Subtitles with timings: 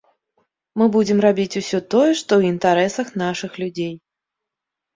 [0.81, 3.95] Мы будзем рабіць усё тое, што ў інтарэсах нашых людзей.